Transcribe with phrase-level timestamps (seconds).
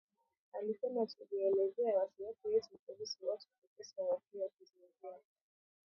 [0.53, 5.23] Alisema "tulielezea wasiwasi wetu kuhusu watu kuteswa wakiwa kizuizini"